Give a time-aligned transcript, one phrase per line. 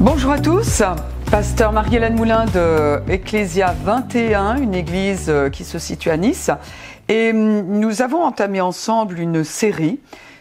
[0.00, 0.84] Bonjour à tous,
[1.28, 6.52] pasteur Marie-Hélène Moulin de Ecclésia 21, une église euh, qui se situe à Nice.
[7.08, 9.98] Et hum, nous avons entamé ensemble une série,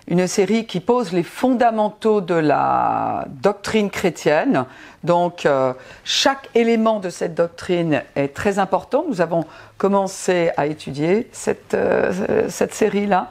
[0.08, 4.66] une série qui pose les fondamentaux de la doctrine chrétienne.
[5.04, 9.06] Donc euh, chaque élément de cette doctrine est très important.
[9.10, 9.44] Nous avons
[9.80, 13.30] commencé à étudier cette, euh, cette série-là.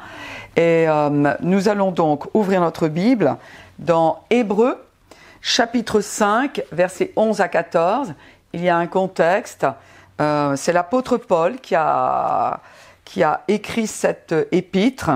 [0.56, 3.36] Et hum, nous allons donc ouvrir notre Bible
[3.78, 4.85] dans Hébreu
[5.46, 8.14] chapitre 5, versets 11 à 14,
[8.52, 9.64] il y a un contexte.
[10.20, 12.60] Euh, c'est l'apôtre Paul qui a,
[13.04, 15.10] qui a écrit cette épître.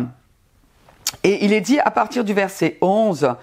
[1.24, 3.34] Et il est dit à partir du verset 11,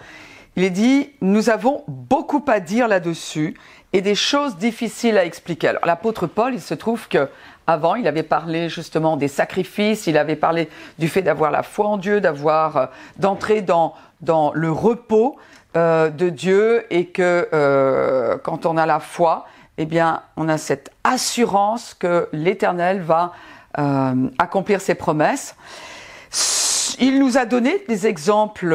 [0.55, 3.57] il est dit, nous avons beaucoup à dire là-dessus
[3.91, 5.67] et des choses difficiles à expliquer.
[5.67, 7.29] Alors l'apôtre Paul, il se trouve que
[7.67, 11.88] avant, il avait parlé justement des sacrifices, il avait parlé du fait d'avoir la foi
[11.88, 12.85] en Dieu, d'avoir euh,
[13.17, 15.38] d'entrer dans dans le repos
[15.75, 19.45] euh, de Dieu et que euh, quand on a la foi,
[19.78, 23.33] eh bien, on a cette assurance que l'Éternel va
[23.78, 25.56] euh, accomplir ses promesses.
[27.00, 28.69] Il nous a donné des exemples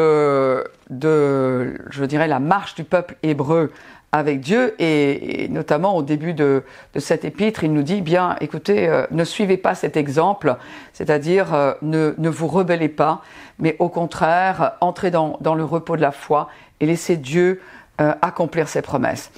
[0.91, 3.73] de, je dirais, la marche du peuple hébreu
[4.13, 6.63] avec Dieu et, notamment au début de,
[6.99, 10.57] cet épître, il nous dit bien, écoutez, ne suivez pas cet exemple,
[10.93, 13.23] c'est-à-dire ne, ne, vous rebellez pas,
[13.59, 16.49] mais au contraire, entrez dans, dans le repos de la foi
[16.81, 17.61] et laisser Dieu
[18.01, 19.31] euh, accomplir ses promesses.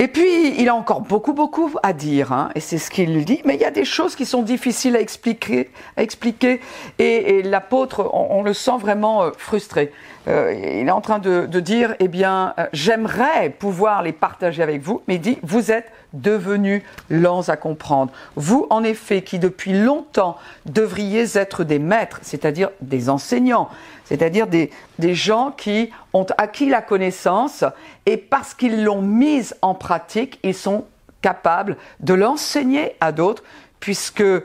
[0.00, 3.40] Et puis, il a encore beaucoup, beaucoup à dire, hein, et c'est ce qu'il dit,
[3.44, 6.60] mais il y a des choses qui sont difficiles à expliquer, à expliquer
[7.00, 9.92] et, l'apôtre, on, le sent vraiment euh, frustré.
[10.28, 14.82] Euh, il est en train de, de dire, eh bien, j'aimerais pouvoir les partager avec
[14.82, 18.12] vous, mais il dit, vous êtes devenus lents à comprendre.
[18.36, 23.68] Vous, en effet, qui depuis longtemps devriez être des maîtres, c'est-à-dire des enseignants,
[24.08, 27.64] c'est-à-dire des, des gens qui ont acquis la connaissance
[28.06, 30.84] et parce qu'ils l'ont mise en pratique, ils sont
[31.20, 33.42] capables de l'enseigner à d'autres,
[33.80, 34.42] puisque euh,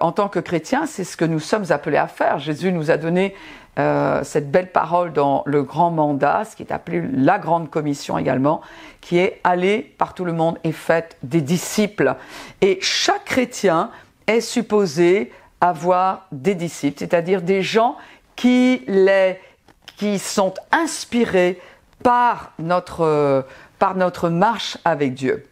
[0.00, 2.38] en tant que chrétiens, c'est ce que nous sommes appelés à faire.
[2.38, 3.34] Jésus nous a donné
[3.78, 8.18] euh, cette belle parole dans le grand mandat, ce qui est appelé la grande commission
[8.18, 8.60] également,
[9.00, 12.14] qui est aller par tout le monde et faites des disciples.
[12.60, 13.90] Et chaque chrétien
[14.26, 17.96] est supposé avoir des disciples, c'est-à-dire des gens
[18.40, 19.38] qui, les,
[19.98, 21.60] qui sont inspirés
[22.02, 23.44] par notre,
[23.78, 25.46] par notre marche avec Dieu.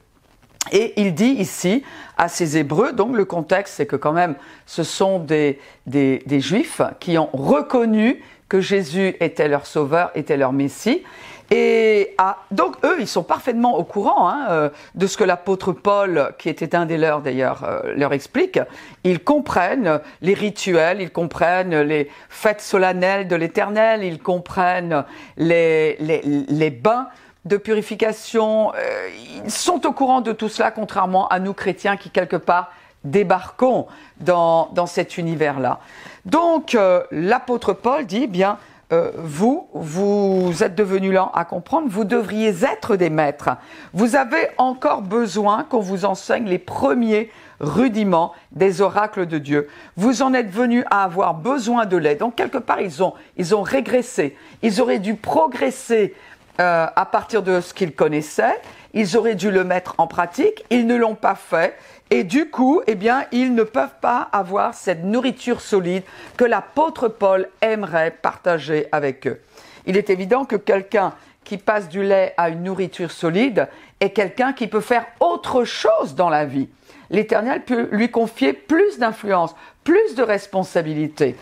[0.73, 1.85] Et il dit ici
[2.17, 6.41] à ces Hébreux, donc le contexte c'est que quand même ce sont des, des, des,
[6.41, 11.05] Juifs qui ont reconnu que Jésus était leur sauveur, était leur Messie.
[11.51, 15.73] Et ah, donc eux, ils sont parfaitement au courant hein, euh, de ce que l'apôtre
[15.73, 18.61] Paul, qui était un des leurs d'ailleurs, euh, leur explique.
[19.05, 25.05] Ils comprennent les rituels, ils comprennent les fêtes solennelles de l'Éternel, ils comprennent
[25.39, 27.09] les, les, les bains
[27.47, 28.73] de purification.
[28.75, 29.09] Euh,
[29.45, 32.73] ils sont au courant de tout cela, contrairement à nous chrétiens qui, quelque part,
[33.05, 33.87] débarquons
[34.21, 35.81] dans, dans cet univers-là.
[36.27, 38.59] Donc, euh, l'apôtre Paul dit, bien,
[38.91, 43.51] euh, vous, vous êtes devenus lents à comprendre, vous devriez être des maîtres.
[43.93, 49.69] Vous avez encore besoin qu'on vous enseigne les premiers rudiments des oracles de Dieu.
[49.97, 52.19] Vous en êtes venus à avoir besoin de l'aide.
[52.19, 54.37] Donc, quelque part, ils ont, ils ont régressé.
[54.63, 56.15] Ils auraient dû progresser
[56.61, 58.61] euh, à partir de ce qu'ils connaissaient.
[58.95, 60.65] Ils auraient dû le mettre en pratique.
[60.71, 61.77] Ils ne l'ont pas fait.
[62.11, 66.03] Et du coup, eh bien, ils ne peuvent pas avoir cette nourriture solide
[66.37, 69.41] que l'apôtre Paul aimerait partager avec eux.
[69.87, 71.13] Il est évident que quelqu'un
[71.45, 73.69] qui passe du lait à une nourriture solide
[74.01, 76.69] est quelqu'un qui peut faire autre chose dans la vie.
[77.11, 81.37] L'Éternel peut lui confier plus d'influence, plus de responsabilités,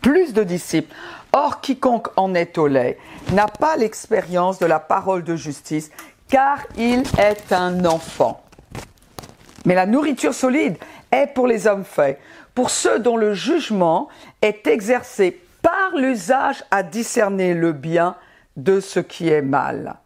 [0.00, 0.94] plus de disciples.
[1.32, 2.98] Or, quiconque en est au lait
[3.32, 5.90] n'a pas l'expérience de la parole de justice,
[6.28, 8.42] car il est un enfant.
[9.64, 10.76] Mais la nourriture solide
[11.10, 12.20] est pour les hommes faits,
[12.54, 14.08] pour ceux dont le jugement
[14.42, 18.16] est exercé par l'usage à discerner le bien
[18.56, 19.96] de ce qui est mal.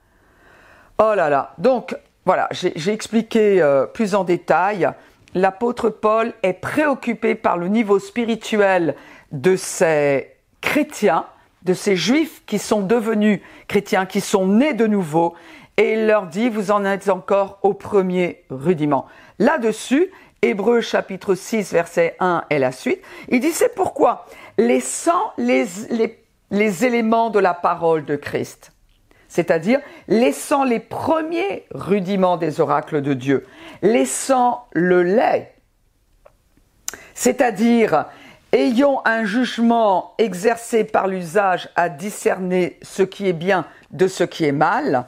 [0.98, 4.90] Oh là là, donc voilà, j'ai expliqué euh, plus en détail.
[5.34, 8.94] L'apôtre Paul est préoccupé par le niveau spirituel
[9.32, 11.24] de ces chrétiens,
[11.62, 15.34] de ces juifs qui sont devenus chrétiens, qui sont nés de nouveau,
[15.80, 19.06] et il leur dit, vous en êtes encore au premier rudiment.
[19.38, 20.10] Là-dessus,
[20.42, 24.26] Hébreu chapitre 6, verset 1 et la suite, il dit, c'est pourquoi,
[24.58, 28.72] laissant les, les, les éléments de la parole de Christ,
[29.26, 33.46] c'est-à-dire laissant les premiers rudiments des oracles de Dieu,
[33.80, 35.54] laissant le lait,
[37.14, 38.04] c'est-à-dire
[38.52, 44.44] ayant un jugement exercé par l'usage à discerner ce qui est bien de ce qui
[44.44, 45.06] est mal,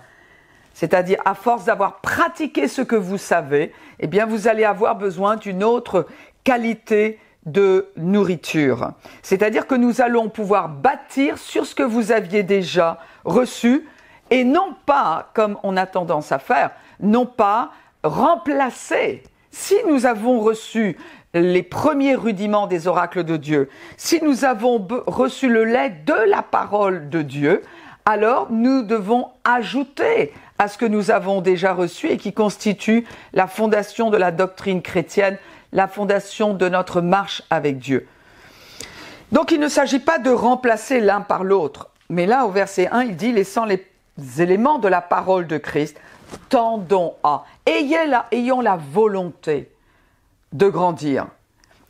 [0.75, 5.37] c'est-à-dire à force d'avoir pratiqué ce que vous savez, eh bien vous allez avoir besoin
[5.37, 6.07] d'une autre
[6.45, 8.93] qualité de nourriture.
[9.23, 13.87] C'est-à-dire que nous allons pouvoir bâtir sur ce que vous aviez déjà reçu
[14.31, 16.71] et non pas, comme on a tendance à faire,
[17.01, 17.71] non pas
[18.05, 19.23] remplacer.
[19.51, 20.97] Si nous avons reçu
[21.35, 26.43] les premiers rudiments des oracles de Dieu, si nous avons reçu le lait de la
[26.43, 27.63] parole de Dieu,
[28.05, 33.49] alors nous devons ajouter à ce que nous avons déjà reçu et qui constitue la
[33.49, 35.37] fondation de la doctrine chrétienne,
[35.73, 38.07] la fondation de notre marche avec Dieu.
[39.33, 43.03] Donc il ne s'agit pas de remplacer l'un par l'autre, mais là au verset 1,
[43.03, 43.85] il dit, laissant les
[44.39, 46.01] éléments de la parole de Christ,
[46.49, 49.69] tendons à, ayons la volonté
[50.53, 51.27] de grandir.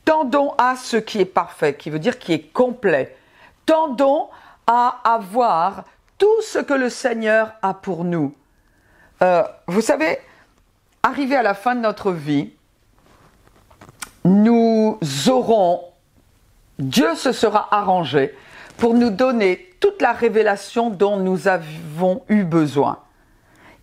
[0.07, 3.15] Tendons à ce qui est parfait, qui veut dire qui est complet.
[3.67, 4.29] Tendons
[4.67, 5.85] à avoir
[6.17, 8.35] tout ce que le Seigneur a pour nous.
[9.23, 10.19] Euh, vous savez,
[11.03, 12.51] arrivé à la fin de notre vie,
[14.25, 14.99] nous
[15.29, 15.83] aurons,
[16.79, 18.35] Dieu se sera arrangé
[18.79, 22.99] pour nous donner toute la révélation dont nous avons eu besoin.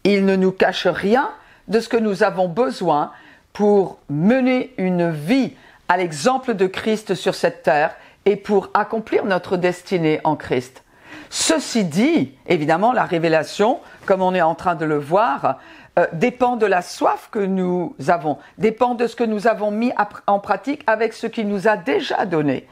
[0.04, 1.30] Il ne nous cache rien
[1.68, 3.12] de ce que nous avons besoin
[3.54, 5.54] pour mener une vie
[5.88, 7.96] à l'exemple de Christ sur cette terre
[8.26, 10.84] et pour accomplir notre destinée en Christ.
[11.30, 15.60] Ceci dit, évidemment, la révélation, comme on est en train de le voir,
[16.00, 19.92] euh, dépend de la soif que nous avons, dépend de ce que nous avons mis
[20.28, 22.68] en pratique avec ce qu'il nous a déjà donné.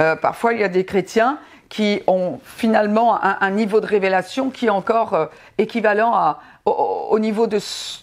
[0.00, 1.38] Euh, parfois, il y a des chrétiens
[1.68, 5.26] qui ont finalement un, niveau de révélation qui est encore euh,
[5.56, 7.58] équivalent à, au, niveau de,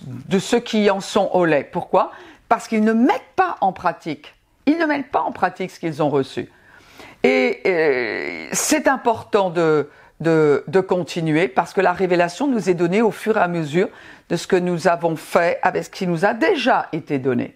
[0.05, 1.67] de ceux qui en sont au lait.
[1.69, 2.11] Pourquoi?
[2.47, 4.33] Parce qu'ils ne mettent pas en pratique.
[4.67, 6.49] Ils ne mettent pas en pratique ce qu'ils ont reçu.
[7.23, 13.01] Et, et c'est important de, de, de, continuer parce que la révélation nous est donnée
[13.01, 13.89] au fur et à mesure
[14.29, 17.55] de ce que nous avons fait avec ce qui nous a déjà été donné.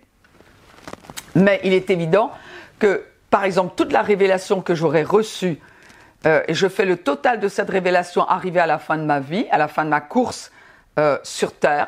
[1.36, 2.32] Mais il est évident
[2.80, 5.60] que, par exemple, toute la révélation que j'aurais reçue,
[6.26, 9.20] euh, et je fais le total de cette révélation arrivée à la fin de ma
[9.20, 10.52] vie, à la fin de ma course
[11.00, 11.88] euh, sur Terre,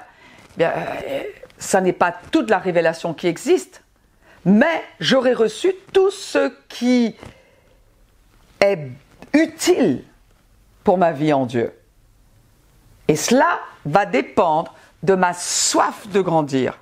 [0.55, 1.23] eh bien, euh,
[1.57, 3.83] ça n'est pas toute la révélation qui existe,
[4.45, 7.15] mais j'aurais reçu tout ce qui
[8.63, 8.89] est
[9.33, 10.03] utile
[10.83, 11.73] pour ma vie en Dieu.
[13.07, 14.73] Et cela va dépendre
[15.03, 16.79] de ma soif de grandir.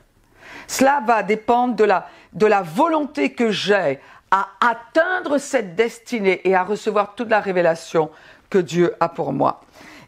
[0.68, 4.00] Cela va dépendre de la, de la volonté que j'ai
[4.30, 8.10] à atteindre cette destinée et à recevoir toute la révélation
[8.50, 9.62] que Dieu a pour moi.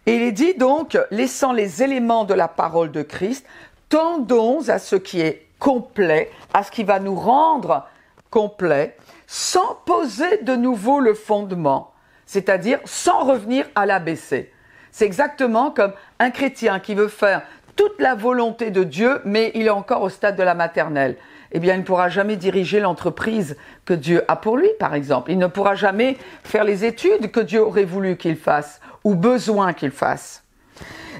[0.05, 3.45] Et il est dit donc, laissant les éléments de la parole de Christ,
[3.89, 7.85] tendons à ce qui est complet, à ce qui va nous rendre
[8.29, 8.95] complet,
[9.33, 11.91] sans poser de nouveau le fondement,
[12.27, 14.51] c'est-à-dire sans revenir à l'ABC.
[14.91, 17.41] C'est exactement comme un chrétien qui veut faire
[17.75, 21.17] toute la volonté de Dieu, mais il est encore au stade de la maternelle.
[21.51, 25.31] Eh bien, il ne pourra jamais diriger l'entreprise que Dieu a pour lui, par exemple.
[25.31, 29.73] Il ne pourra jamais faire les études que Dieu aurait voulu qu'il fasse ou besoin
[29.73, 30.43] qu'il fasse.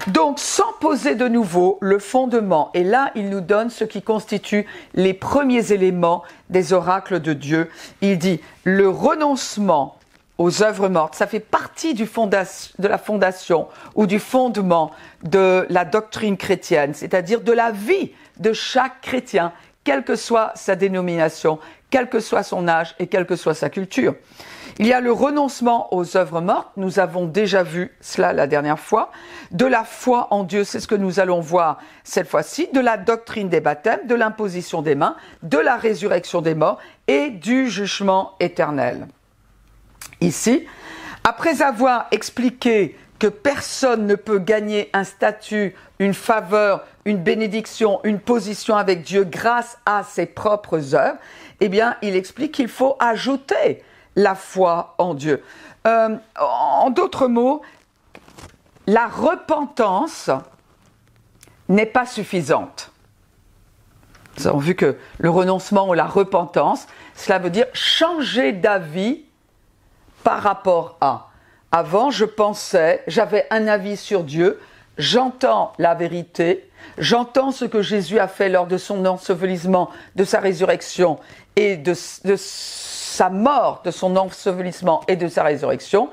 [0.08, 4.66] Donc, sans poser de nouveau le fondement, et là, il nous donne ce qui constitue
[4.94, 7.70] les premiers éléments des oracles de Dieu.
[8.02, 9.96] Il dit le renoncement
[10.36, 11.14] aux œuvres mortes.
[11.14, 14.90] Ça fait partie de la fondation ou du fondement
[15.22, 19.52] de la doctrine chrétienne, c'est-à-dire de la vie de chaque chrétien,
[19.84, 21.58] quelle que soit sa dénomination,
[21.88, 24.14] quel que soit son âge et quelle que soit sa culture.
[24.78, 28.80] Il y a le renoncement aux œuvres mortes, nous avons déjà vu cela la dernière
[28.80, 29.12] fois,
[29.52, 32.96] de la foi en Dieu, c'est ce que nous allons voir cette fois-ci, de la
[32.96, 35.14] doctrine des baptêmes, de l'imposition des mains,
[35.44, 39.06] de la résurrection des morts et du jugement éternel.
[40.20, 40.66] Ici,
[41.22, 48.18] après avoir expliqué que personne ne peut gagner un statut, une faveur, une bénédiction, une
[48.18, 51.18] position avec Dieu grâce à ses propres œuvres,
[51.60, 53.84] eh bien, il explique qu'il faut ajouter
[54.16, 55.42] la foi en Dieu.
[55.86, 57.62] Euh, en d'autres mots,
[58.86, 60.30] la repentance
[61.68, 62.90] n'est pas suffisante.
[64.38, 69.24] Nous avons vu que le renoncement ou la repentance, cela veut dire changer d'avis
[70.22, 71.28] par rapport à.
[71.70, 74.60] Avant, je pensais, j'avais un avis sur Dieu,
[74.96, 80.40] j'entends la vérité, j'entends ce que Jésus a fait lors de son ensevelissement, de sa
[80.40, 81.18] résurrection
[81.56, 81.94] et de,
[83.14, 86.10] sa mort, de son ensevelissement et de sa résurrection.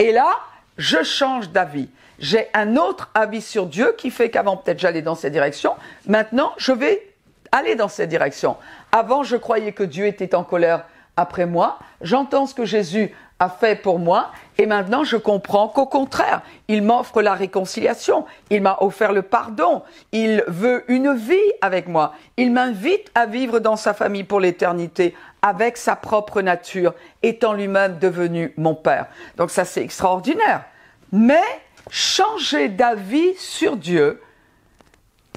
[0.00, 0.32] Et là,
[0.78, 1.88] je change d'avis.
[2.18, 5.74] J'ai un autre avis sur Dieu qui fait qu'avant peut-être j'allais dans cette direction.
[6.06, 7.08] Maintenant, je vais
[7.52, 8.56] aller dans cette direction.
[8.90, 11.78] Avant, je croyais que Dieu était en colère après moi.
[12.00, 16.82] J'entends ce que Jésus a fait pour moi et maintenant je comprends qu'au contraire, il
[16.82, 19.82] m'offre la réconciliation, il m'a offert le pardon,
[20.12, 25.16] il veut une vie avec moi, il m'invite à vivre dans sa famille pour l'éternité
[25.40, 26.92] avec sa propre nature,
[27.22, 29.06] étant lui-même devenu mon Père.
[29.38, 30.64] Donc ça c'est extraordinaire.
[31.10, 31.42] Mais
[31.90, 34.22] changer d'avis sur Dieu,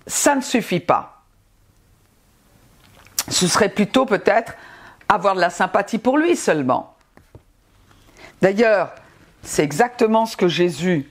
[0.06, 1.24] ça ne suffit pas.
[3.30, 4.54] Ce serait plutôt peut-être
[5.08, 6.93] avoir de la sympathie pour lui seulement.
[8.44, 8.94] D'ailleurs,
[9.42, 11.10] c'est exactement ce que Jésus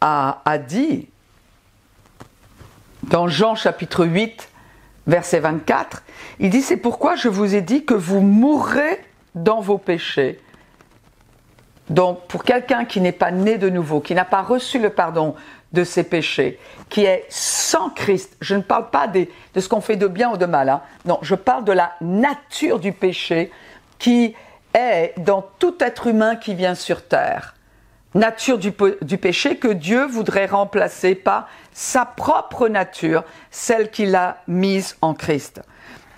[0.00, 1.08] a, dit
[3.02, 4.48] dans Jean chapitre 8,
[5.08, 6.04] verset 24.
[6.38, 9.04] Il dit, c'est pourquoi je vous ai dit que vous mourrez
[9.34, 10.38] dans vos péchés.
[11.90, 15.34] Donc, pour quelqu'un qui n'est pas né de nouveau, qui n'a pas reçu le pardon
[15.72, 19.26] de ses péchés, qui est sans Christ, je ne parle pas de
[19.58, 20.82] ce qu'on fait de bien ou de mal, hein.
[21.06, 23.50] non, je parle de la nature du péché
[23.98, 24.36] qui
[25.18, 27.54] dans tout être humain qui vient sur terre.
[28.14, 34.38] Nature du, du péché que Dieu voudrait remplacer par sa propre nature, celle qu'il a
[34.48, 35.60] mise en Christ.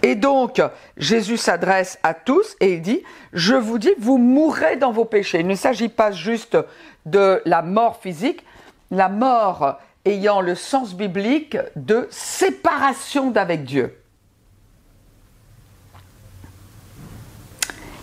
[0.02, 0.62] Et donc,
[0.96, 3.02] Jésus s'adresse à tous et il dit,
[3.32, 5.40] je vous dis, vous mourrez dans vos péchés.
[5.40, 6.56] Il ne s'agit pas juste
[7.04, 8.44] de la mort physique,
[8.90, 13.99] la mort ayant le sens biblique de séparation d'avec Dieu.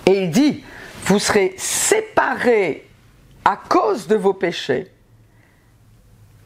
[0.08, 0.64] Et il dit,
[1.04, 2.90] vous serez séparés
[3.44, 4.90] à cause de vos péchés.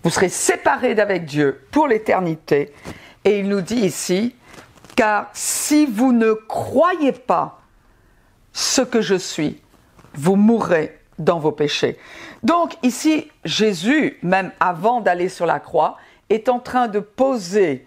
[0.03, 2.73] Vous serez séparés d'avec Dieu pour l'éternité.
[3.23, 4.35] Et il nous dit ici,
[4.95, 7.61] car si vous ne croyez pas
[8.51, 9.61] ce que je suis,
[10.15, 11.99] vous mourrez dans vos péchés.
[12.41, 15.97] Donc ici, Jésus, même avant d'aller sur la croix,
[16.31, 17.85] est en train de poser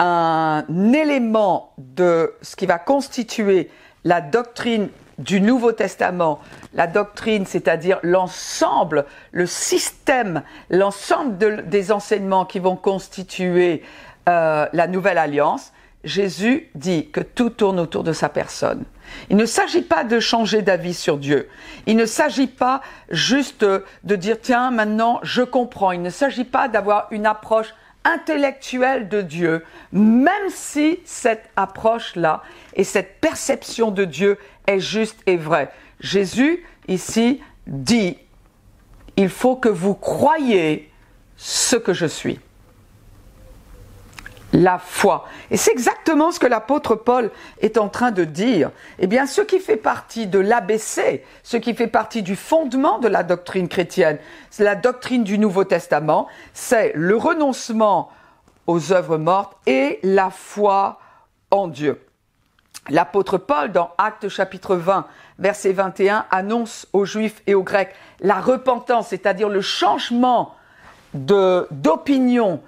[0.00, 3.70] un élément de ce qui va constituer
[4.02, 4.88] la doctrine
[5.18, 6.40] du Nouveau Testament,
[6.74, 13.82] la doctrine, c'est-à-dire l'ensemble, le système, l'ensemble des enseignements qui vont constituer
[14.28, 15.72] euh, la nouvelle alliance,
[16.04, 18.84] Jésus dit que tout tourne autour de sa personne.
[19.30, 21.48] Il ne s'agit pas de changer d'avis sur Dieu.
[21.86, 25.92] Il ne s'agit pas juste de dire tiens maintenant je comprends.
[25.92, 27.74] Il ne s'agit pas d'avoir une approche
[28.04, 32.42] intellectuelle de Dieu, même si cette approche-là
[32.74, 35.70] et cette perception de Dieu est juste et vraie.
[36.00, 38.18] Jésus ici dit
[39.16, 40.90] il faut que vous croyiez
[41.36, 42.40] ce que je suis
[44.52, 45.24] la foi.
[45.50, 47.30] Et c'est exactement ce que l'apôtre Paul
[47.60, 48.70] est en train de dire.
[48.98, 53.08] Eh bien, ce qui fait partie de l'ABC, ce qui fait partie du fondement de
[53.08, 54.18] la doctrine chrétienne,
[54.50, 58.10] c'est la doctrine du Nouveau Testament, c'est le renoncement
[58.66, 61.00] aux œuvres mortes et la foi
[61.50, 62.00] en Dieu.
[62.88, 65.06] L'apôtre Paul, dans Actes chapitre 20,
[65.38, 70.54] verset 21, annonce aux Juifs et aux Grecs la repentance, c'est-à-dire le changement
[71.14, 72.60] d'opinion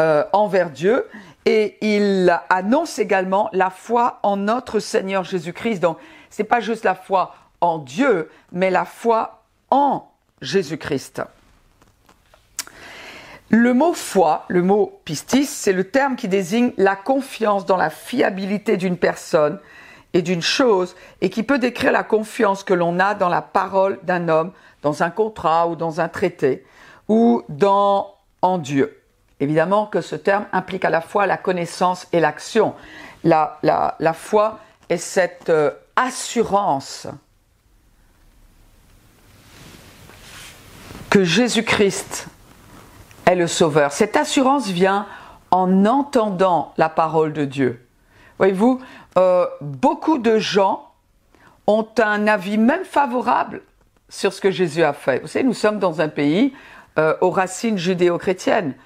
[0.00, 1.06] euh, envers Dieu
[1.44, 5.80] et il annonce également la foi en notre Seigneur Jésus-Christ.
[5.80, 5.98] Donc,
[6.30, 10.08] c'est pas juste la foi en Dieu, mais la foi en
[10.40, 11.22] Jésus-Christ.
[13.48, 17.90] Le mot foi, le mot pistis, c'est le terme qui désigne la confiance dans la
[17.90, 19.60] fiabilité d'une personne
[20.14, 23.98] et d'une chose et qui peut décrire la confiance que l'on a dans la parole
[24.04, 26.64] d'un homme, dans un contrat ou dans un traité
[27.08, 29.01] ou dans en Dieu.
[29.42, 32.76] Évidemment que ce terme implique à la fois la connaissance et l'action.
[33.24, 37.08] La, la, foi est cette euh, assurance
[41.10, 42.28] que Jésus-Christ
[43.26, 43.90] est le Sauveur.
[43.90, 45.08] Cette assurance vient
[45.50, 47.84] en entendant la parole de Dieu.
[48.38, 48.80] Voyez-vous,
[49.18, 50.88] euh, beaucoup de gens
[51.66, 53.62] ont un avis même favorable
[54.08, 55.18] sur ce que Jésus a fait.
[55.18, 56.54] Vous savez, nous sommes dans un pays
[56.96, 58.76] euh, aux racines judéo-chrétiennes.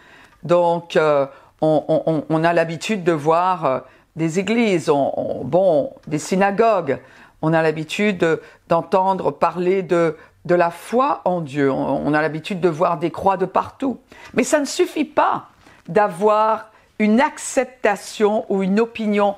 [0.42, 1.26] Donc, euh,
[1.60, 3.80] on, a l'habitude de voir euh,
[4.14, 6.98] des églises, bon, des synagogues.
[7.42, 10.16] On a l'habitude d'entendre parler de,
[10.46, 11.70] de la foi en Dieu.
[11.70, 13.98] On, a l'habitude de voir des croix de partout.
[14.34, 15.48] Mais ça ne suffit pas
[15.88, 19.34] d'avoir une acceptation ou une opinion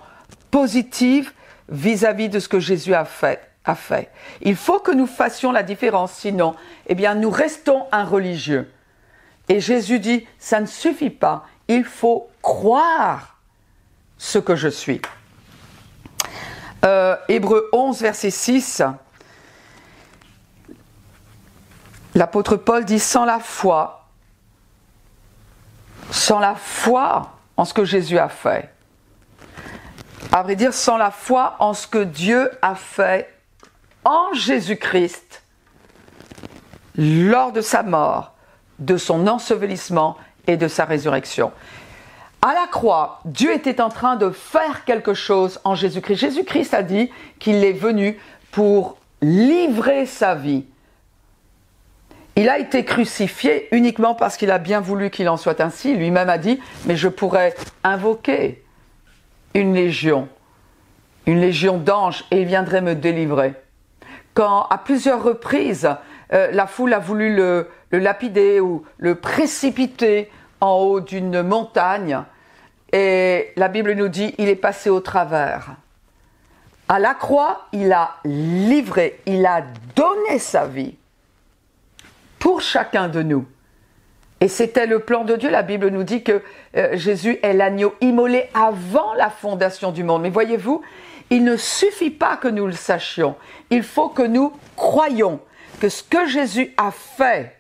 [0.50, 1.32] positive
[1.68, 4.10] vis-à-vis de ce que Jésus a fait, a fait.
[4.42, 6.54] Il faut que nous fassions la différence, sinon,
[6.86, 8.70] eh bien, nous restons un religieux.
[9.48, 13.38] Et Jésus dit, ça ne suffit pas, il faut croire
[14.18, 15.00] ce que je suis.
[16.84, 18.82] Euh, Hébreu 11, verset 6,
[22.14, 24.06] l'apôtre Paul dit, sans la foi,
[26.10, 28.72] sans la foi en ce que Jésus a fait,
[30.30, 33.34] à vrai dire, sans la foi en ce que Dieu a fait
[34.04, 35.42] en Jésus-Christ,
[36.96, 38.34] lors de sa mort,
[38.78, 40.16] de son ensevelissement
[40.46, 41.52] et de sa résurrection.
[42.40, 46.16] À la croix, Dieu était en train de faire quelque chose en Jésus-Christ.
[46.16, 48.18] Jésus-Christ a dit qu'il est venu
[48.52, 50.64] pour livrer sa vie.
[52.36, 55.96] Il a été crucifié uniquement parce qu'il a bien voulu qu'il en soit ainsi.
[55.96, 58.62] Lui-même a dit, mais je pourrais invoquer
[59.54, 60.28] une légion,
[61.26, 63.54] une légion d'anges, et il viendrait me délivrer.
[64.34, 65.90] Quand à plusieurs reprises,
[66.32, 70.30] euh, la foule a voulu le, le lapider ou le précipiter
[70.60, 72.22] en haut d'une montagne,
[72.92, 75.76] et la Bible nous dit, il est passé au travers.
[76.88, 79.62] À la croix, il a livré, il a
[79.94, 80.96] donné sa vie
[82.38, 83.46] pour chacun de nous.
[84.40, 85.50] Et c'était le plan de Dieu.
[85.50, 86.42] La Bible nous dit que
[86.76, 90.22] euh, Jésus est l'agneau immolé avant la fondation du monde.
[90.22, 90.80] Mais voyez-vous,
[91.28, 93.34] il ne suffit pas que nous le sachions.
[93.70, 95.40] Il faut que nous croyions
[95.80, 97.57] que ce que Jésus a fait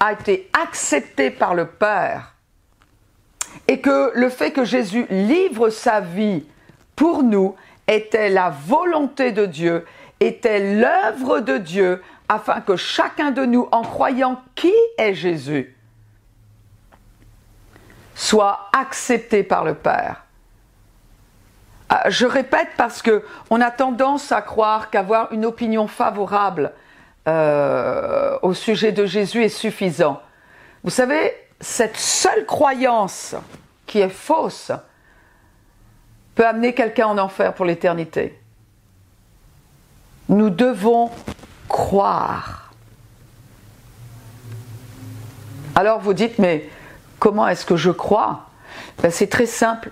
[0.00, 2.34] a été accepté par le Père
[3.68, 6.44] et que le fait que Jésus livre sa vie
[6.94, 7.56] pour nous
[7.88, 9.86] était la volonté de Dieu,
[10.20, 15.76] était l'œuvre de Dieu afin que chacun de nous, en croyant qui est Jésus,
[18.14, 20.24] soit accepté par le Père.
[21.88, 26.72] Ah, je répète parce que on a tendance à croire qu'avoir une opinion favorable
[27.26, 30.20] euh, au sujet de Jésus est suffisant.
[30.84, 33.34] Vous savez, cette seule croyance
[33.86, 34.72] qui est fausse
[36.34, 38.38] peut amener quelqu'un en enfer pour l'éternité.
[40.28, 41.10] Nous devons
[41.68, 42.72] croire.
[45.74, 46.68] Alors vous dites, mais
[47.18, 48.46] comment est-ce que je crois?
[49.02, 49.90] Ben, C'est très simple.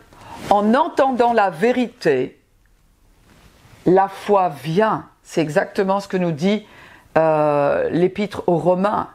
[0.50, 2.40] En entendant la vérité,
[3.86, 5.08] la foi vient.
[5.22, 6.66] C'est exactement ce que nous dit
[7.16, 9.08] euh, l'épître aux Romains.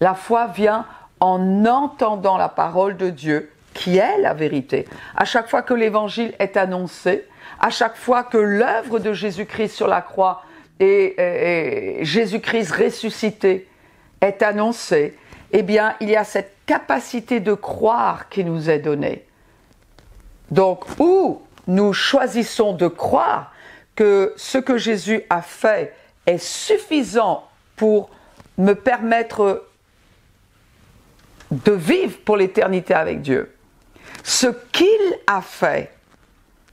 [0.00, 0.86] La foi vient
[1.20, 4.86] en entendant la parole de Dieu, qui est la vérité.
[5.16, 7.26] À chaque fois que l'évangile est annoncé,
[7.60, 10.42] à chaque fois que l'œuvre de Jésus-Christ sur la croix
[10.78, 13.68] et, Jésus-Christ ressuscité
[14.20, 15.16] est annoncé,
[15.52, 19.26] eh bien, il y a cette capacité de croire qui nous est donnée.
[20.50, 23.52] Donc, où nous choisissons de croire
[23.94, 25.94] que ce que Jésus a fait
[26.38, 28.10] suffisant pour
[28.58, 29.66] me permettre
[31.50, 33.54] de vivre pour l'éternité avec Dieu.
[34.22, 35.92] Ce qu'il a fait,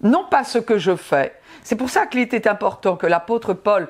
[0.02, 3.88] non pas ce que je fais, c'est pour ça qu'il était important que l'apôtre Paul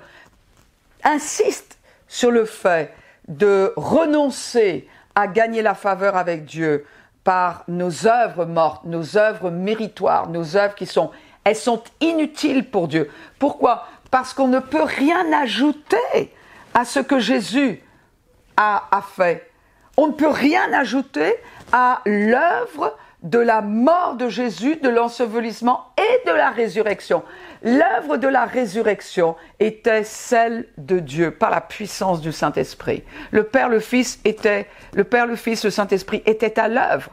[1.03, 1.77] insiste
[2.07, 2.93] sur le fait
[3.27, 6.85] de renoncer à gagner la faveur avec Dieu
[7.23, 11.11] par nos œuvres mortes, nos œuvres méritoires, nos œuvres qui sont,
[11.43, 13.11] elles sont inutiles pour Dieu.
[13.37, 13.87] Pourquoi?
[14.11, 16.33] Parce qu'on ne peut rien ajouter
[16.73, 17.81] à ce que Jésus
[18.55, 19.49] a, fait.
[19.97, 21.35] On ne peut rien ajouter
[21.71, 27.23] à l'œuvre de la mort de Jésus, de l'ensevelissement et de la résurrection.
[27.63, 33.03] L'œuvre de la résurrection était celle de Dieu par la puissance du Saint-Esprit.
[33.31, 37.11] Le Père, le Fils était, le Père, le Fils, le Saint-Esprit était à l'œuvre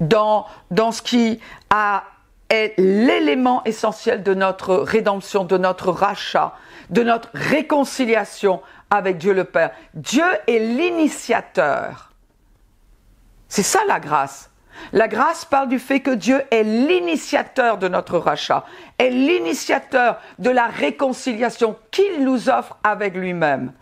[0.00, 2.04] dans, dans ce qui a,
[2.50, 6.54] est l'élément essentiel de notre rédemption, de notre rachat,
[6.90, 9.72] de notre réconciliation avec Dieu le Père.
[9.94, 12.08] Dieu est l'initiateur
[13.48, 14.50] c'est ça la grâce.
[14.92, 18.64] La grâce parle du fait que Dieu est l'initiateur de notre rachat,
[18.98, 23.72] est l'initiateur de la réconciliation qu'il nous offre avec lui-même.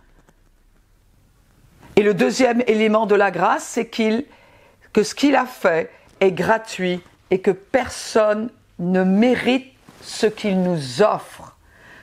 [1.97, 4.25] Et le deuxième élément de la grâce, c'est qu'il,
[4.93, 11.03] que ce qu'il a fait est gratuit et que personne ne mérite ce qu'il nous
[11.03, 11.57] offre,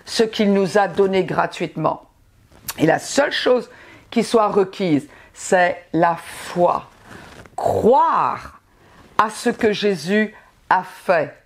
[0.05, 2.09] ce qu'il nous a donné gratuitement.
[2.77, 3.69] Et la seule chose
[4.09, 6.89] qui soit requise, c'est la foi
[7.55, 8.62] croire
[9.17, 10.36] à ce que Jésus
[10.69, 11.38] a fait.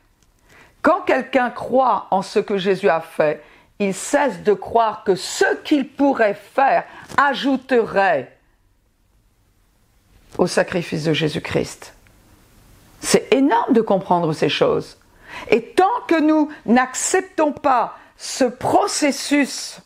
[0.82, 3.44] Quand quelqu'un croit en ce que Jésus a fait,
[3.80, 6.86] il cesse de croire que ce qu'il pourrait faire
[7.18, 8.36] ajouterait
[10.38, 11.94] au sacrifice de Jésus-Christ.
[13.00, 14.98] C'est énorme de comprendre ces choses.
[15.50, 19.80] Et tant que nous n'acceptons pas ce processus,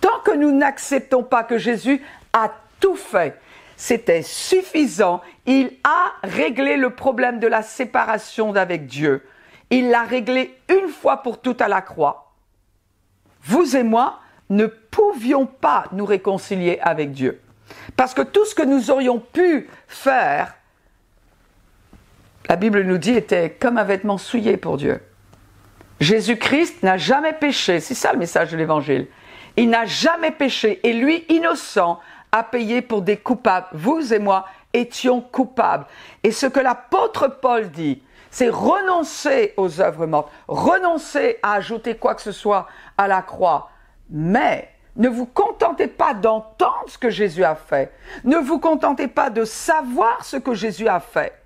[0.00, 2.02] tant que nous n'acceptons pas que Jésus
[2.32, 2.50] a
[2.80, 3.40] tout fait,
[3.76, 5.20] c'était suffisant.
[5.46, 9.26] Il a réglé le problème de la séparation d'avec Dieu.
[9.70, 12.32] Il l'a réglé une fois pour toutes à la croix.
[13.44, 17.40] Vous et moi ne pouvions pas nous réconcilier avec Dieu.
[17.96, 20.54] Parce que tout ce que nous aurions pu faire,
[22.48, 25.00] la Bible nous dit, était comme un vêtement souillé pour Dieu.
[26.00, 29.06] Jésus-Christ n'a jamais péché, c'est ça le message de l'Évangile.
[29.56, 32.00] Il n'a jamais péché et lui, innocent,
[32.32, 33.68] a payé pour des coupables.
[33.72, 35.86] Vous et moi étions coupables.
[36.22, 42.14] Et ce que l'apôtre Paul dit, c'est renoncer aux œuvres mortes, renoncer à ajouter quoi
[42.14, 43.70] que ce soit à la croix.
[44.08, 47.92] Mais ne vous contentez pas d'entendre ce que Jésus a fait.
[48.24, 51.41] Ne vous contentez pas de savoir ce que Jésus a fait.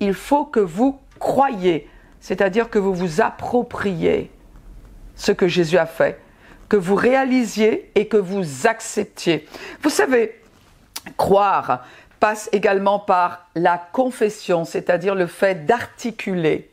[0.00, 1.88] Il faut que vous croyez,
[2.20, 4.30] c'est-à-dire que vous vous appropriez
[5.16, 6.20] ce que Jésus a fait,
[6.68, 9.46] que vous réalisiez et que vous acceptiez.
[9.82, 10.40] Vous savez,
[11.16, 11.84] croire
[12.20, 16.70] passe également par la confession, c'est-à-dire le fait d'articuler.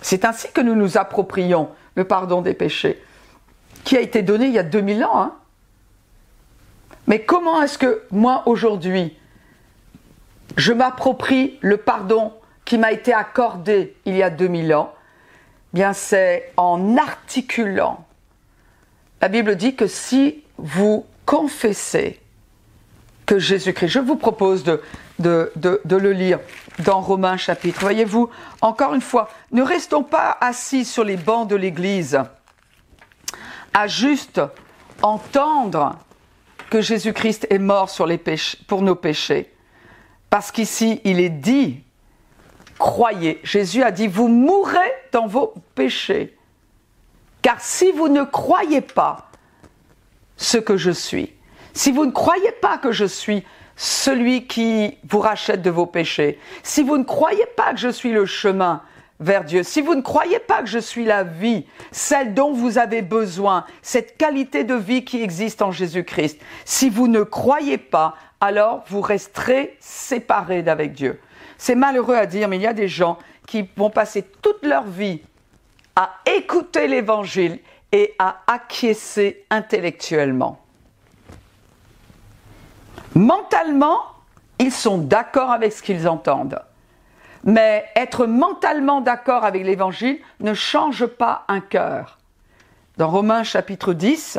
[0.00, 3.02] C'est ainsi que nous nous approprions le pardon des péchés,
[3.84, 5.20] qui a été donné il y a 2000 ans.
[5.20, 5.34] Hein.
[7.06, 9.16] Mais comment est-ce que moi, aujourd'hui,
[10.56, 12.32] je m'approprie le pardon
[12.64, 14.94] qui m'a été accordé il y a 2000 ans
[15.72, 18.04] Bien, c'est en articulant.
[19.20, 22.20] La Bible dit que si vous confessez
[23.24, 24.82] que Jésus-Christ, je vous propose de,
[25.20, 26.40] de, de, le lire
[26.80, 27.80] dans Romains chapitre.
[27.80, 28.30] Voyez-vous,
[28.62, 32.18] encore une fois, ne restons pas assis sur les bancs de l'Église
[33.72, 34.40] à juste
[35.02, 35.98] entendre
[36.68, 39.54] que Jésus-Christ est mort sur les péchés, pour nos péchés.
[40.30, 41.82] Parce qu'ici, il est dit,
[42.78, 43.40] croyez.
[43.42, 46.36] Jésus a dit, vous mourrez dans vos péchés.
[47.42, 49.30] Car si vous ne croyez pas
[50.36, 51.32] ce que je suis,
[51.72, 53.44] si vous ne croyez pas que je suis
[53.76, 58.12] celui qui vous rachète de vos péchés, si vous ne croyez pas que je suis
[58.12, 58.82] le chemin
[59.20, 62.78] vers Dieu, si vous ne croyez pas que je suis la vie, celle dont vous
[62.78, 68.16] avez besoin, cette qualité de vie qui existe en Jésus-Christ, si vous ne croyez pas,
[68.40, 71.20] alors vous resterez séparés d'avec Dieu.
[71.58, 74.84] C'est malheureux à dire, mais il y a des gens qui vont passer toute leur
[74.84, 75.20] vie
[75.94, 77.58] à écouter l'Évangile
[77.92, 80.58] et à acquiescer intellectuellement.
[83.14, 83.98] Mentalement,
[84.58, 86.62] ils sont d'accord avec ce qu'ils entendent.
[87.44, 92.18] Mais être mentalement d'accord avec l'Évangile ne change pas un cœur.
[92.96, 94.38] Dans Romains chapitre 10,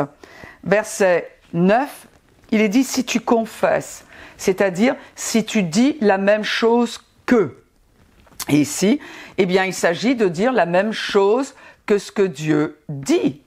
[0.64, 2.08] verset 9,
[2.52, 4.06] il est dit si tu confesses,
[4.38, 7.58] c'est-à-dire si tu dis la même chose que.
[8.50, 9.00] Et ici,
[9.38, 13.42] eh bien, il s'agit de dire la même chose que ce que Dieu dit.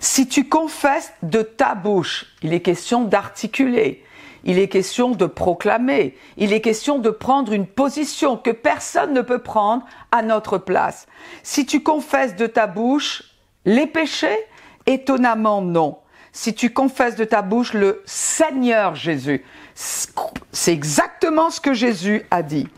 [0.00, 4.02] Si tu confesses de ta bouche, il est question d'articuler,
[4.44, 9.22] il est question de proclamer, il est question de prendre une position que personne ne
[9.22, 11.06] peut prendre à notre place.
[11.42, 13.24] Si tu confesses de ta bouche
[13.64, 14.38] les péchés,
[14.86, 15.98] étonnamment non.
[16.32, 22.42] Si tu confesses de ta bouche le Seigneur Jésus, c'est exactement ce que Jésus a
[22.42, 22.68] dit.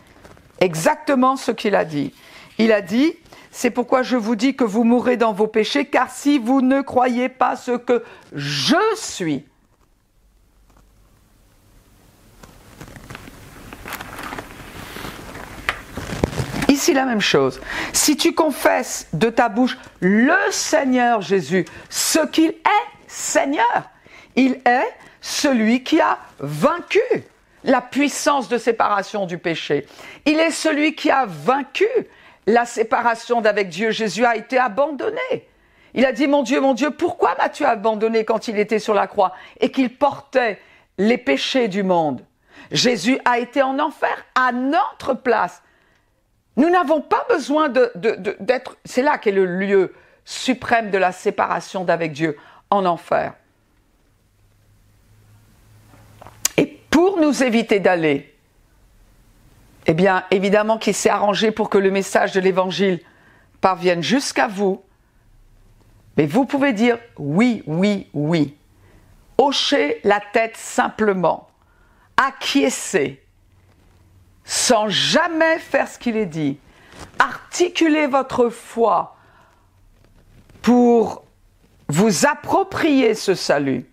[0.61, 2.15] Exactement ce qu'il a dit.
[2.59, 3.15] Il a dit,
[3.51, 6.81] c'est pourquoi je vous dis que vous mourrez dans vos péchés, car si vous ne
[6.81, 9.45] croyez pas ce que je suis,
[16.73, 17.61] Ici la même chose.
[17.93, 23.91] Si tu confesses de ta bouche le Seigneur Jésus, ce qu'il est, Seigneur,
[24.37, 27.03] il est celui qui a vaincu
[27.63, 29.87] la puissance de séparation du péché.
[30.25, 31.87] Il est celui qui a vaincu
[32.47, 33.91] la séparation d'avec Dieu.
[33.91, 35.47] Jésus a été abandonné.
[35.93, 39.07] Il a dit, mon Dieu, mon Dieu, pourquoi m'as-tu abandonné quand il était sur la
[39.07, 40.59] croix et qu'il portait
[40.97, 42.25] les péchés du monde?
[42.71, 45.63] Jésus a été en enfer à notre place.
[46.57, 48.77] Nous n'avons pas besoin d'être...
[48.85, 52.37] c'est là qu'est le lieu suprême de la séparation d'avec Dieu,
[52.71, 53.35] en enfer.
[56.57, 58.33] Et pour nous éviter d'aller
[59.87, 63.01] eh bien, évidemment qu'il s'est arrangé pour que le message de l'Évangile
[63.61, 64.83] parvienne jusqu'à vous.
[66.17, 68.57] Mais vous pouvez dire oui, oui, oui.
[69.39, 71.49] Hochez la tête simplement.
[72.17, 73.22] Acquiescez.
[74.45, 76.59] Sans jamais faire ce qu'il est dit.
[77.19, 79.17] Articulez votre foi
[80.63, 81.25] pour
[81.89, 83.87] vous approprier ce salut.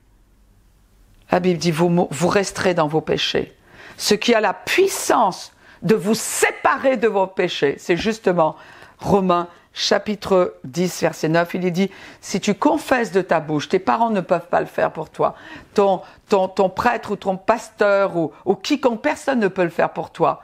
[1.32, 3.56] La Bible dit, vous, vous resterez dans vos péchés.
[3.98, 7.76] Ce qui a la puissance de vous séparer de vos péchés.
[7.78, 8.56] C'est justement
[9.00, 11.90] Romains chapitre 10, verset 9, il est dit,
[12.22, 15.36] si tu confesses de ta bouche, tes parents ne peuvent pas le faire pour toi,
[15.74, 19.92] ton, ton, ton prêtre ou ton pasteur ou, ou quiconque, personne ne peut le faire
[19.92, 20.44] pour toi.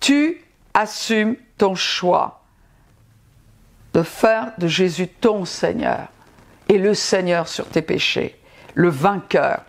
[0.00, 2.40] Tu assumes ton choix
[3.94, 6.08] de faire de Jésus ton Seigneur
[6.68, 8.38] et le Seigneur sur tes péchés,
[8.74, 9.62] le vainqueur.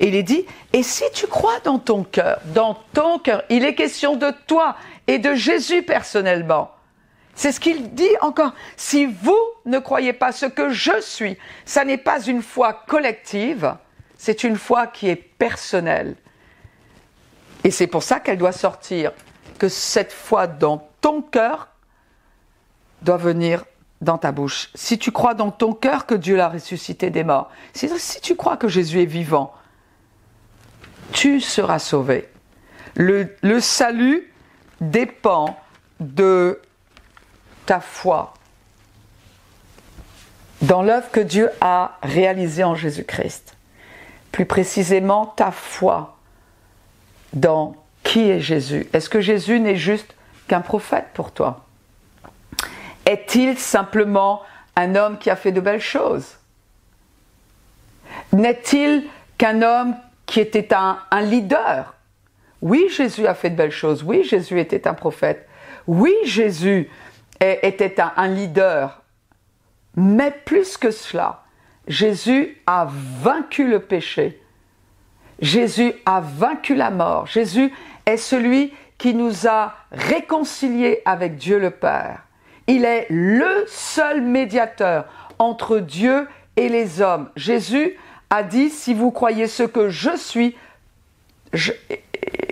[0.00, 3.64] Et il est dit, et si tu crois dans ton cœur, dans ton cœur, il
[3.64, 6.70] est question de toi et de Jésus personnellement.
[7.34, 8.52] C'est ce qu'il dit encore.
[8.76, 11.38] Si vous ne croyez pas ce que je suis.
[11.64, 13.74] Ça n'est pas une foi collective,
[14.16, 16.16] c'est une foi qui est personnelle.
[17.64, 19.12] Et c'est pour ça qu'elle doit sortir,
[19.58, 21.68] que cette foi dans ton cœur
[23.02, 23.64] doit venir
[24.00, 24.70] dans ta bouche.
[24.74, 27.88] Si tu crois dans ton cœur que Dieu l'a ressuscité des morts, si,
[28.20, 29.54] tu crois que Jésus est vivant,
[31.12, 32.28] tu seras sauvé.
[32.94, 34.32] Le, le salut
[34.80, 35.56] dépend
[36.00, 36.60] de
[37.66, 38.34] ta foi
[40.62, 43.56] dans l'œuvre que Dieu a réalisée en Jésus-Christ.
[44.30, 46.16] Plus précisément, ta foi
[47.32, 48.86] dans qui est Jésus.
[48.92, 50.14] Est-ce que Jésus n'est juste
[50.48, 51.66] qu'un prophète pour toi?
[53.04, 54.42] Est-il simplement
[54.76, 56.36] un homme qui a fait de belles choses?
[58.32, 59.04] N'est-il
[59.38, 59.96] qu'un homme
[60.26, 61.94] qui était un, un, leader?
[62.60, 64.04] Oui, Jésus a fait de belles choses.
[64.04, 65.48] Oui, Jésus était un prophète.
[65.86, 66.88] Oui, Jésus
[67.42, 69.02] était un, leader
[69.94, 71.42] mais plus que cela,
[71.86, 74.40] Jésus a vaincu le péché.
[75.40, 77.26] Jésus a vaincu la mort.
[77.26, 77.72] Jésus
[78.06, 82.22] est celui qui nous a réconciliés avec Dieu le Père.
[82.68, 85.06] Il est le seul médiateur
[85.38, 87.28] entre Dieu et les hommes.
[87.36, 87.98] Jésus
[88.30, 90.56] a dit, si vous croyez ce que je suis,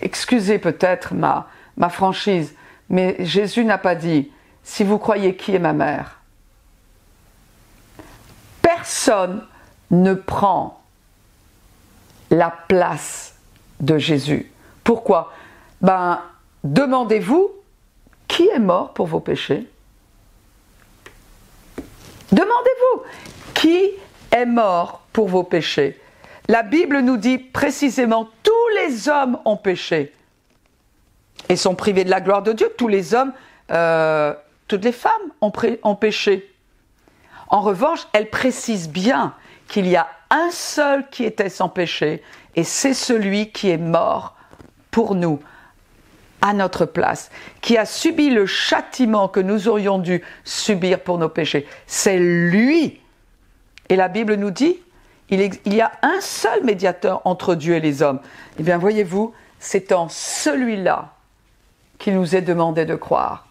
[0.02, 2.54] excusez peut-être ma, ma franchise,
[2.88, 4.30] mais Jésus n'a pas dit,
[4.64, 6.20] si vous croyez qui est ma mère
[8.62, 9.46] personne
[9.90, 10.82] ne prend
[12.30, 13.34] la place
[13.80, 14.50] de Jésus.
[14.84, 15.32] Pourquoi?
[15.80, 16.22] Ben,
[16.64, 17.50] demandez-vous
[18.28, 19.68] qui est mort pour vos péchés
[22.32, 23.02] Demandez-vous
[23.54, 23.90] qui
[24.30, 26.00] est mort pour vos péchés.
[26.48, 30.12] La Bible nous dit précisément tous les hommes ont péché
[31.48, 32.72] et sont privés de la gloire de Dieu.
[32.78, 33.32] Tous les hommes,
[33.72, 34.32] euh,
[34.70, 36.48] toutes les femmes ont, péché.
[37.48, 39.34] En revanche, elle précise bien
[39.66, 42.22] qu'il y a un seul qui était sans péché,
[42.54, 44.36] et c'est celui qui est mort
[44.92, 45.40] pour nous,
[46.40, 51.28] à notre place, qui a subi le châtiment que nous aurions dû subir pour nos
[51.28, 51.66] péchés.
[51.88, 53.00] C'est lui.
[53.88, 54.78] Et la Bible nous dit,
[55.30, 58.20] il, y a un seul médiateur entre Dieu et les hommes.
[58.60, 61.12] Eh bien, voyez-vous, c'est en celui-là
[61.98, 63.49] qu'il nous est demandé de croire.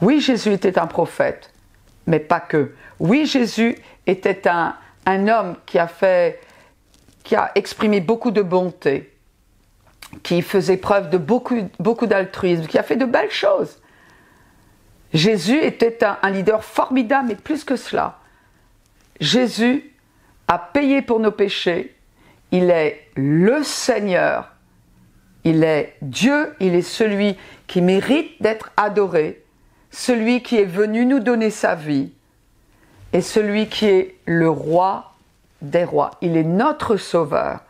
[0.00, 1.50] Oui, Jésus était un prophète
[2.10, 2.72] mais pas que.
[2.98, 4.74] Oui, Jésus était un,
[5.06, 6.40] homme qui a fait,
[7.22, 9.16] qui a exprimé beaucoup de bonté,
[10.22, 13.78] qui faisait preuve de beaucoup, beaucoup d'altruisme, qui a fait de belles choses.
[15.12, 18.18] Jésus était un, un leader formidable, mais plus que cela.
[19.20, 19.92] Jésus
[20.46, 21.96] a payé pour nos péchés.
[22.52, 24.52] Il est le Seigneur.
[25.44, 26.54] Il est Dieu.
[26.60, 27.36] Il est celui
[27.66, 29.39] qui mérite d'être adoré
[29.90, 32.12] celui qui est venu nous donner sa vie
[33.12, 35.12] et celui qui est le roi
[35.62, 36.12] des rois.
[36.20, 37.60] Il est notre sauveur.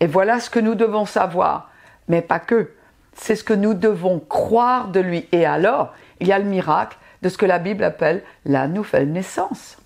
[0.00, 1.70] Et voilà ce que nous devons savoir,
[2.08, 2.70] mais pas que.
[3.14, 5.26] C'est ce que nous devons croire de lui.
[5.32, 9.10] Et alors, il y a le miracle de ce que la Bible appelle la nouvelle
[9.10, 9.76] naissance.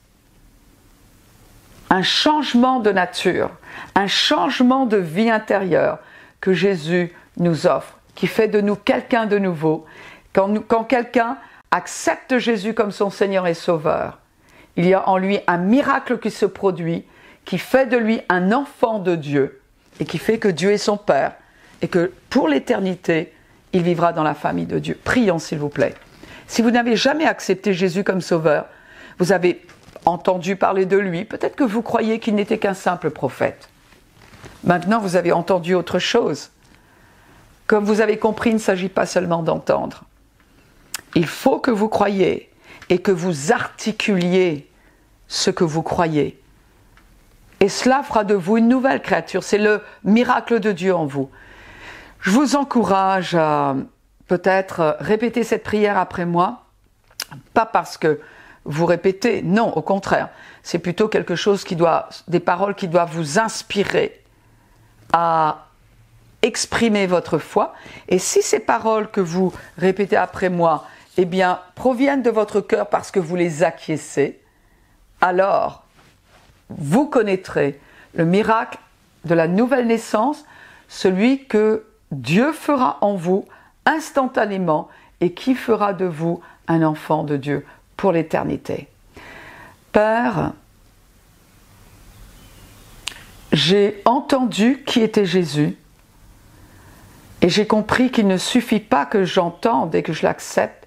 [1.91, 3.51] Un changement de nature,
[3.95, 5.99] un changement de vie intérieure
[6.41, 9.87] que Jésus nous offre, qui fait de nous quelqu'un de nouveau.
[10.33, 11.39] Quand, quand quelqu'un
[11.73, 14.19] accepte Jésus comme son Seigneur et Sauveur,
[14.77, 17.05] il y a en lui un miracle qui se produit,
[17.45, 19.61] qui fait de lui un enfant de Dieu
[19.99, 21.33] et qui fait que Dieu est son Père
[21.81, 23.33] et que pour l'éternité,
[23.73, 24.99] il vivra dans la famille de Dieu.
[25.03, 25.95] Prions s'il vous plaît.
[26.47, 28.67] Si vous n'avez jamais accepté Jésus comme Sauveur,
[29.19, 29.65] vous avez
[30.05, 33.69] entendu parler de lui, peut-être que vous croyez qu'il n'était qu'un simple prophète.
[34.65, 36.51] Maintenant, vous avez entendu autre chose.
[37.67, 40.05] Comme vous avez compris, il ne s'agit pas seulement d'entendre.
[41.15, 42.51] Il faut que vous croyiez
[42.89, 44.69] et que vous articuliez
[45.29, 46.41] ce que vous croyez.
[47.61, 49.45] Et cela fera de vous une nouvelle créature.
[49.45, 51.31] C'est le miracle de Dieu en vous.
[52.21, 53.77] Je vous encourage à
[54.27, 56.65] peut-être répéter cette prière après moi,
[57.55, 58.21] pas parce que
[58.65, 60.29] vous répétez, non, au contraire,
[60.63, 64.23] c'est plutôt quelque chose qui doit, des paroles qui doivent vous inspirer
[65.13, 65.67] à
[66.43, 67.75] exprimer votre foi.
[68.09, 70.85] Et si ces paroles que vous répétez après moi
[71.17, 74.41] eh bien, proviennent de votre cœur parce que vous les acquiescez,
[75.21, 75.85] alors
[76.71, 77.79] vous connaîtrez
[78.15, 78.79] le miracle
[79.25, 80.45] de la nouvelle naissance,
[80.89, 83.47] celui que Dieu fera en vous
[83.87, 84.89] instantanément
[85.21, 87.65] et qui fera de vous un enfant de Dieu
[87.97, 88.89] pour l'éternité.
[89.93, 90.53] Père,
[93.53, 95.77] j'ai entendu qui était Jésus
[97.43, 100.82] et j'ai compris qu'il ne suffit pas que j'entende et que je l'accepte,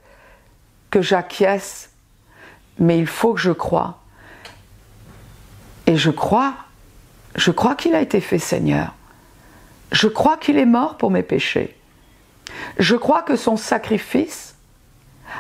[1.02, 1.90] j'acquiesce,
[2.80, 4.00] mais il faut que je croie.
[5.88, 6.54] Et je crois,
[7.36, 8.96] je crois qu'il a été fait Seigneur.
[9.92, 11.76] Je crois qu'il est mort pour mes péchés.
[12.80, 14.56] Je crois que son sacrifice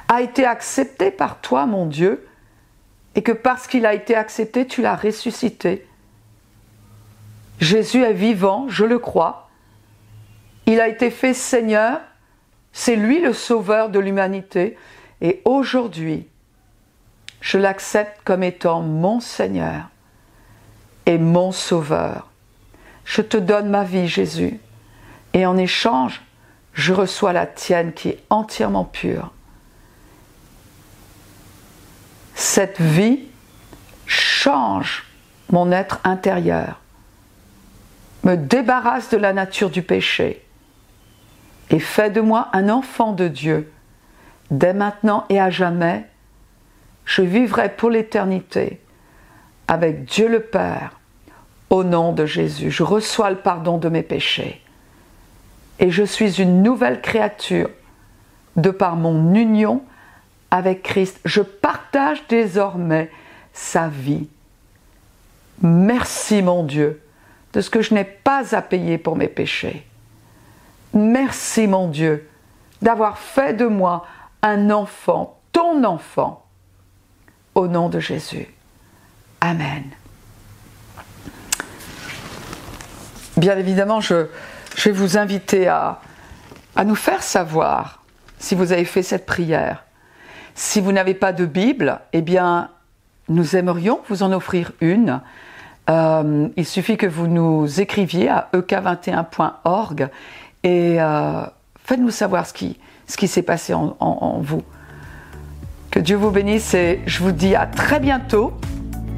[0.07, 2.27] a été accepté par toi, mon Dieu,
[3.15, 5.87] et que parce qu'il a été accepté, tu l'as ressuscité.
[7.59, 9.49] Jésus est vivant, je le crois.
[10.65, 12.01] Il a été fait Seigneur,
[12.73, 14.77] c'est lui le sauveur de l'humanité,
[15.25, 16.27] et aujourd'hui,
[17.41, 19.89] je l'accepte comme étant mon Seigneur
[21.07, 22.27] et mon Sauveur.
[23.05, 24.59] Je te donne ma vie, Jésus,
[25.33, 26.21] et en échange,
[26.73, 29.31] je reçois la tienne qui est entièrement pure.
[32.35, 33.23] Cette vie
[34.05, 35.05] change
[35.49, 36.79] mon être intérieur,
[38.23, 40.45] me débarrasse de la nature du péché
[41.71, 43.71] et fait de moi un enfant de Dieu.
[44.51, 46.05] Dès maintenant et à jamais,
[47.05, 48.81] je vivrai pour l'éternité
[49.67, 50.99] avec Dieu le Père
[51.69, 52.71] au nom de Jésus.
[52.71, 54.62] Je reçois le pardon de mes péchés
[55.79, 57.69] et je suis une nouvelle créature
[58.55, 59.84] de par mon union
[60.51, 61.19] avec Christ.
[61.25, 63.12] Je partage désormais
[63.53, 64.27] sa vie.
[65.62, 67.01] Merci mon Dieu
[67.53, 69.86] de ce que je n'ai pas à payer pour mes péchés.
[70.93, 72.29] Merci mon Dieu
[72.81, 74.05] d'avoir fait de moi
[74.45, 76.45] un enfant, ton enfant,
[77.55, 78.47] au nom de Jésus.
[79.41, 79.84] Amen.
[83.38, 84.27] Bien évidemment, je,
[84.84, 85.99] vais vous inviter à,
[86.75, 88.03] à nous faire savoir
[88.38, 89.84] si vous avez fait cette prière.
[90.53, 92.69] Si vous n'avez pas de Bible, eh bien,
[93.27, 95.21] nous aimerions vous en offrir une.
[95.89, 100.10] Euh, il suffit que vous nous écriviez à ek21.org
[100.62, 101.41] et euh,
[101.84, 104.61] faites-nous savoir ce qui, ce qui s'est passé en, vous.
[105.91, 108.53] Que Dieu vous bénisse et je vous dis à très bientôt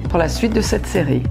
[0.10, 1.24] pour la suite de cette série.